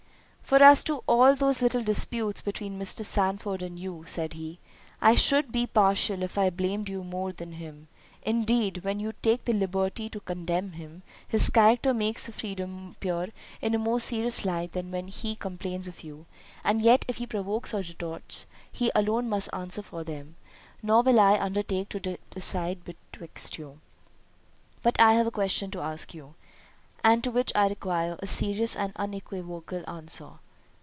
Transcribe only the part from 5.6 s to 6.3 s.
partial